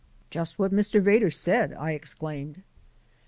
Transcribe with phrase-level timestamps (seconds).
[0.31, 0.99] "Just what Mr.
[0.99, 2.63] Vedder said," I exclaimed.